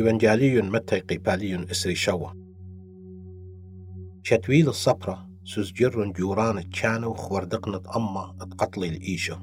[0.00, 2.30] إيفانجالي متى قيبالي إسري شوا
[4.22, 9.36] شتويل الصبرة سوزجر جوران تشانو خوردقنة أما اتقتلي الإيشو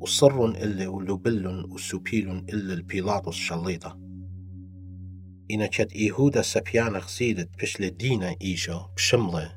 [0.00, 3.98] وصر إلا ولوبل وسوبيل إلا البيلاطس شليطة
[5.50, 9.52] إنا شت إيهودا سبيانا خسيدت بشل دينا إيشو بشملة.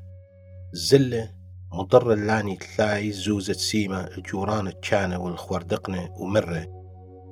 [0.72, 1.30] زلة
[1.72, 6.78] مضر اللاني تلاي زوزة سيما الجوران تشانا والخوردقنة ومرة.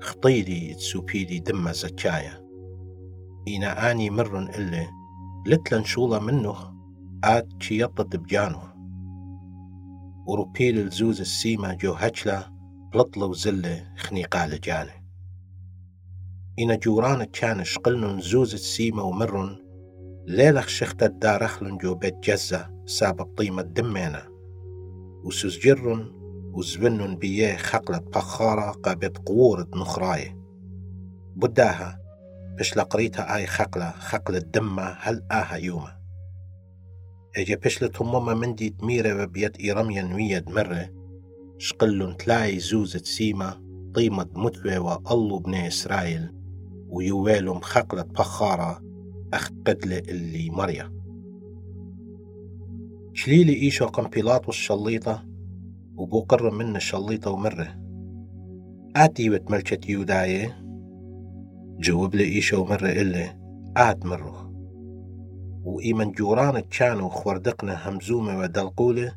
[0.00, 2.45] خطيلي تسوبيلي دمة زكايا
[3.48, 4.86] إنا آني مرن إلا
[5.46, 6.54] لتلن شولا منه
[7.24, 8.62] آت شيطت بجانه.
[10.26, 12.46] وروبيل الزوز السيما جو هجلة
[12.92, 14.92] بلطلة وزلة خنيقة لجانه
[16.58, 19.56] إنا جوران كان شقلن زوز السيما ومرن
[20.26, 24.22] ليلخ شخت الدارخلن جو بيت جزة سابب طيمة دمينا
[25.24, 26.12] وسوزجرن
[26.52, 30.36] وزبنن بيه خقلة بخارة قابت قورة نخراية.
[31.36, 32.05] بداها
[32.58, 35.96] بش لقريتها آي خقلة خقلة دمة هل آها يوما
[37.36, 40.90] اجا بشلة هموما مندي تميرة وبيت إيرميا نوية مرة
[41.58, 46.32] شقلن تلاي زوزة سيما طيمة متوى والله بني إسرائيل.
[46.88, 48.82] ويوالهم خقلة بخارة.
[49.34, 50.92] أخت قدلة اللي مريا.
[53.14, 55.24] شليلي إيشو قنبيلات والشليطة؟
[55.96, 57.76] وبقر من الشليطة ومرة.
[58.96, 60.65] آتي وتملكت يوداية.
[61.78, 63.38] جوب لي إيشو مرة إلا
[63.76, 64.52] آت مره
[65.64, 69.16] وإيمن جوران كانوا خوردقنا همزومة ودلقولة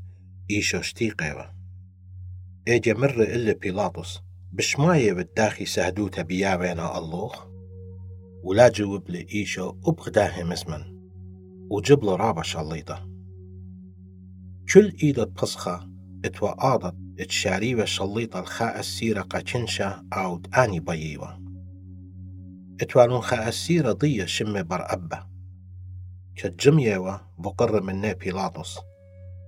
[0.51, 1.53] إيشو شتيقة
[2.67, 7.31] إيجا مرة إلا بيلاطس بشماية بالداخي سهدوتا بيابينا الله؟
[8.43, 10.99] ولا جوب لي إيشو أبغداه مسمن.
[11.69, 13.09] وجب له رابع شليطة.
[14.73, 15.89] كل إيدة بصخة
[16.25, 20.79] اتوقاضت إتشاريوة شليطة الخاء السيرة قاتشنشا أو تآني
[22.81, 25.19] إتوالون خاء السيرة ضية شمة برأبة
[26.35, 28.79] كالجميوة بقر من بيلاطس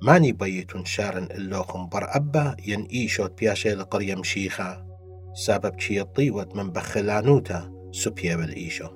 [0.04, 4.86] ماني بيتون شارن اللوخم برأبة ين إيشوت بياشي لقرية مشيخة.
[5.34, 8.88] سبب شي طيوت من بخلانوتا سبيا بالإيشو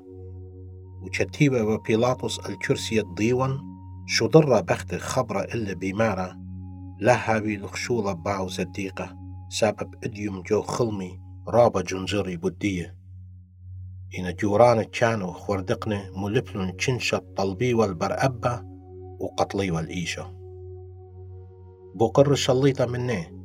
[1.02, 3.62] وشتيبة وبيلاطس الكرسي الضيون
[4.08, 6.38] شو ضر بخت خبرة إلا بمارة.
[7.00, 9.18] لا هابي الخشولة باو صديقة.
[9.50, 13.05] سبب إديوم جو خلمي رابا جنجري بدية
[14.20, 18.62] إن جوران كانوا خوردقنا ملبلن تشنشة طلبي والبرأبة
[19.20, 20.24] وقتلي والإيشو
[21.96, 23.36] بقر شليطة مني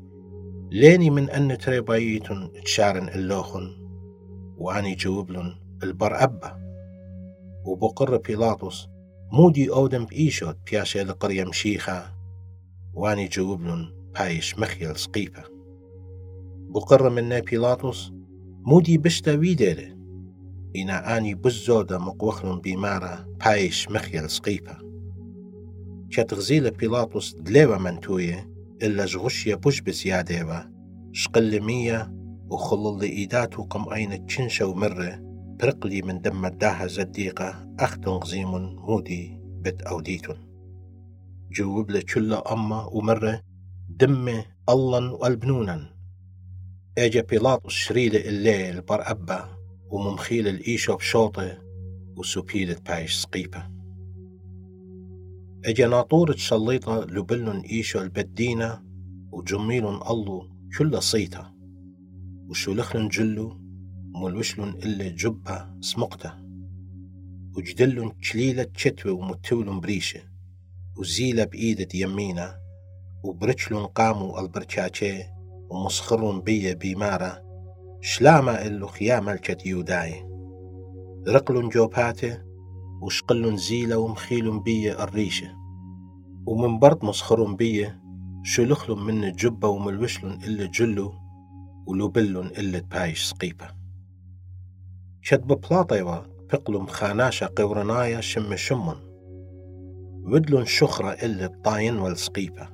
[0.70, 3.80] ليني من أن تريبايتن تشارن اللوخن
[4.56, 6.52] وأني جوبلن البرأبة
[7.64, 8.86] وبقر بيلاطس
[9.32, 12.14] مودي أودم بإيشوت بياشي لقرية مشيخة
[12.94, 15.42] وأني جوبلن بايش مخيل سقيفة.
[16.68, 18.12] بقر من بيلاطس
[18.62, 19.99] مودي بشتا ويديري.
[20.76, 24.78] إنا آني بزودة مقوخلن بيمارة بايش مخيل سقيفة.
[26.10, 28.50] كتغزيل بيلاطس دليوة منتوية
[28.82, 30.70] إلا جغشية بوش بزيادة
[31.12, 32.14] شقل مية
[32.50, 35.18] وخلل لإيدات وقم أين تشنشة ومرة.
[35.60, 40.36] برقلي من دم الداها زديقة أختن غزيم مودي بت أوديتن.
[41.52, 43.42] جوب كل أما ومرة
[43.88, 45.94] دمة الله والبنونا
[46.98, 49.59] اجا بيلاطس شريلة الليل بر أبا.
[49.90, 51.58] وممخيل الإيشو بشوطة
[52.16, 53.70] وسوبيلة بايش سقيبة.
[55.64, 58.82] أجا ناطورة شليطة لبلن إيشو البدينة
[59.32, 61.46] وجميل الله كل صيتة
[62.48, 63.60] وشولخن جلو
[64.14, 66.32] ملوشلن إلا جبة سمقته
[67.56, 70.20] وجدلن كليلة شتوى ومتولن بريشة.
[70.96, 72.54] وزيلة بإيدة يمينة.
[73.22, 75.22] وبرشلن قاموا البرشاتشي
[75.70, 77.49] ومسخرن بيا بيمارة.
[78.00, 80.30] شلاما إلو خيام الكت يوداي
[81.28, 82.42] رقلن جوباته
[83.02, 85.56] وشقلن زيلة ومخيلن بيا الريشة
[86.46, 88.00] ومن برد مسخرن بيا
[88.42, 91.14] شلخلن من الجبة وملوشلن إلا جلو
[91.86, 93.68] ولوبلن إلا بايش سقيبة
[95.22, 98.96] شد ببلاطيوة بقلم خاناشة قورنايا شم شمن
[100.24, 102.68] ودلن شخرة إلا الطاين والسقيبة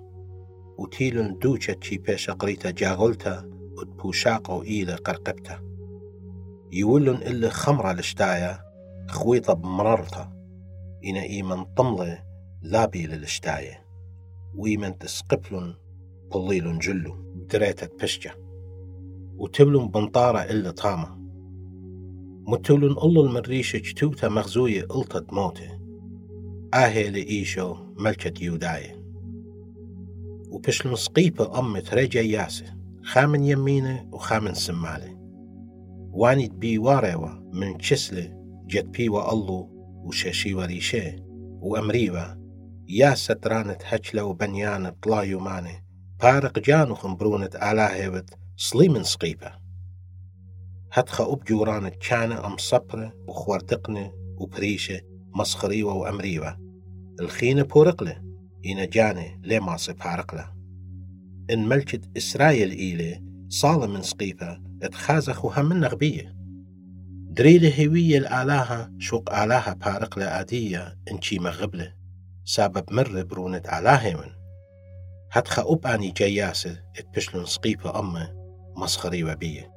[0.78, 5.60] وتيلن دوشة تشي بيش قريتا جاغلتا ودبوشاقو إيلا قرقبتا
[6.72, 8.60] يولن إلا خمرة لشتايا
[9.08, 10.32] خويطة بمررتا
[11.04, 12.24] إنا إيمن طملة
[12.62, 13.84] لابي للشتايا
[14.54, 15.74] وإيمن تسقبلن
[16.34, 18.34] بليلن جلو بدريتة بشجة.
[19.36, 21.16] وتبلن بنطارة إلا طامة.
[22.48, 25.78] متولن الله المريشة جتوتا مغزوية قلتت موته
[26.74, 29.06] آهي لإيشو ملكة يوداية
[30.48, 32.75] وبش المسقيبة أمت رجا ياسة.
[33.06, 35.16] خامن يمينة وخامن سمالة.
[36.12, 38.32] واني بي واريوة من شسلة
[38.66, 39.68] جت بي والله
[40.04, 41.16] وشاشي وريشي
[41.60, 42.38] وأمريبا
[42.88, 45.84] يا سترانة هجلة وبنيان بطلا يوماني
[46.22, 49.52] بارق جانو خمبرونة آلاهيوت سليمن سقيبة
[50.92, 55.00] هتخا أب جورانة كانة أم صبرة وخوردقنة وبريشة
[55.34, 56.58] مسخريوة وأمريوة
[57.20, 58.22] الخينة بورقلة
[58.66, 60.55] إنا جاني لي ماسي بارقلة
[61.50, 66.36] إن ملكة إسرائيل إيلي صالة من سقيبة اتخازخوها من نغبية.
[67.30, 71.92] دريلة هوية الآلهة شوق آلهة بارقلة آدية إنشي مغبلة
[72.44, 74.30] سبب مر برونة آلاهة من.
[75.32, 78.32] هتخا أب أني جياسة اتبشلون سقيبة أمة
[78.76, 79.72] مسخري وبية.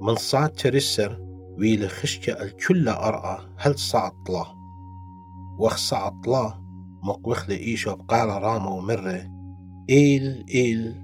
[0.00, 1.18] من صعد ترسر
[1.58, 4.46] ويل خشجة الكل أرأى هل صعد طلا.
[5.58, 6.62] وخ صعد طلا
[7.02, 9.31] مقوخ لإيشو بقال رامو ومره
[9.90, 10.94] إيل إيل.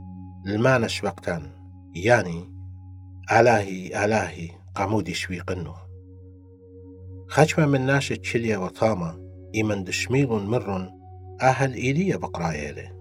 [0.47, 1.51] المانش وقتان
[1.95, 2.45] يعني
[3.33, 4.51] آلاهي آلاهي.
[4.75, 5.75] قامودي شوي قنو
[7.29, 9.19] خشمة من ناشة تشليا وطامة.
[9.55, 10.91] إيمن دشميل مرن.
[11.43, 12.93] أهل إيليا بقرايلة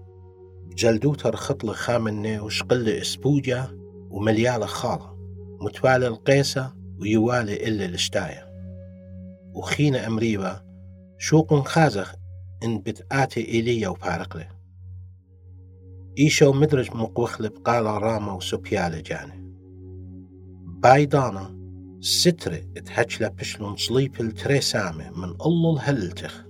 [0.66, 3.64] بجلدوتر خطل خامنة وشقل إسبوجة
[4.10, 5.16] ومليالة خالة.
[5.60, 8.48] متوالي القيسة ويوالي إلا الشتاية.
[9.54, 10.64] وخينا أمريبا
[11.18, 12.14] شوق خازخ
[12.64, 14.57] إن بتآتي إيليا وبارقله
[16.18, 19.52] إيشو مدرج مقوخلب قال راما وسبيالة جاني.
[20.64, 21.58] بايدانا
[22.00, 26.44] سترة اتهجلة بشلون صليب التريسامة من الله الهلتخ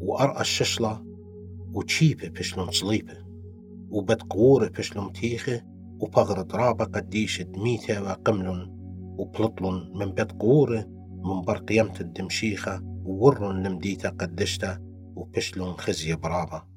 [0.00, 1.04] وأرأى الششلة
[1.72, 3.14] وتشيبة بشلون صليبة
[3.90, 5.62] وبتقورة بشلون تيخة
[6.00, 8.68] وبغرة رابة قديشة ميتة وقملن
[9.18, 10.86] وبلطلن من بتقورة
[11.24, 14.78] من برقيمة الدمشيخة وورن لمديتة قدشتة
[15.16, 16.73] وبشلون خزية برابة.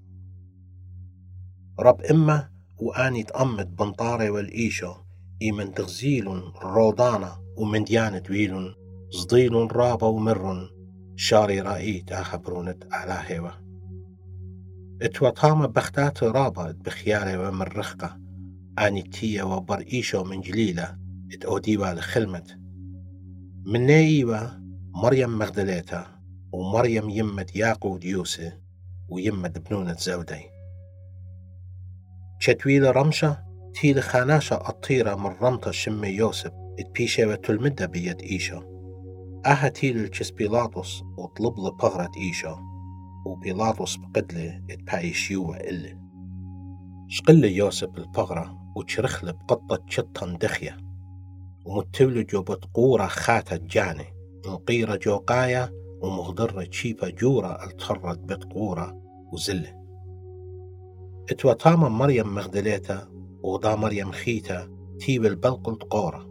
[1.80, 4.94] رب إما وآني تأمت بنطارة والإيشو
[5.42, 6.28] إيمن تغزيل
[6.64, 8.74] رودانة ومن ديانة ويلن
[9.10, 10.70] صديل رابة ومرن
[11.16, 13.52] شاري رأيت أخبرونت على هوا.
[15.02, 18.20] اتوطامة بختات رابة بخياري ومن رخقة
[18.80, 20.98] آني تيا وبر إيشو من جليلة
[21.34, 22.60] ات أوديوا لخلمت
[23.66, 24.62] من نايوة
[25.04, 26.06] مريم مغدليتا
[26.52, 28.52] ومريم يمت ياقود يوسي
[29.10, 30.56] ويمت بنونة زودي.
[32.39, 33.38] شتويل رمشة
[33.81, 38.62] تيل خاناشة الطيرة من رمطة شمي يوسف اتبيشة وتلمدة بيد إيشو
[39.45, 42.56] أها تيل الجس بيلاطس وطلب لبغرة إيشو
[43.25, 45.98] وبيلاطس بقدلة اتبايش يوة إلي
[47.07, 50.78] شقل يوسف البغرة وتشرخل بقطة شطن دخية
[51.66, 54.06] ومتولو جو بتقورة خاتة جاني
[54.45, 59.01] مقيرة جوقاية ومغدرة تشيبة جورة الترد بتقورة
[59.33, 59.87] وزلة
[61.32, 63.08] اتوتاما مريم مغدليتا
[63.44, 64.70] وغدا مريم خيتا
[65.00, 66.28] تيب البلق التقورة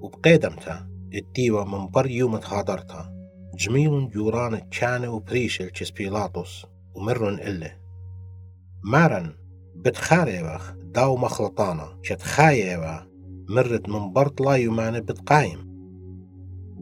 [0.00, 3.14] وبقيدمتا الديوة من بر يوم تغادرتا
[3.54, 7.76] جميل جوران تشانة وبريشل تشس بيلاطس ومرن إله
[8.84, 9.32] مارن
[9.76, 11.98] بتخاريوخ داو مخلطانا.
[12.02, 13.06] شتخايوة
[13.48, 15.58] مرت من برطلا يومان بتقايم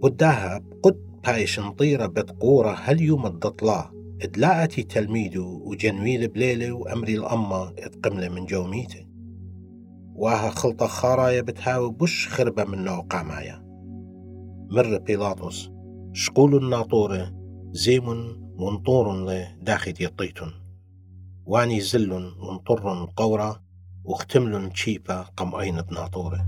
[0.02, 3.91] بداها بقد بايش نطيرة بتقورة هل يوم الدطلا.
[4.22, 9.06] ادلاقتي تلميدو وجنويل بليلة وأمري الأمة اتقملة من جوميتة.
[10.14, 13.62] واها خلطة خارايا بتهاوي بش خربة من نوقع مايا
[14.70, 15.70] مر بيلاطس
[16.12, 17.32] شقول الناطورة
[17.70, 18.04] زيم
[18.58, 19.94] منطور له داخل
[21.46, 23.62] واني زل منطر قورة
[24.04, 26.46] واختمل تشيبا قم أين ناطوره